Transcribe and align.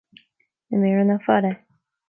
Na 0.69 0.75
méireanna 0.81 1.17
fada 1.27 1.51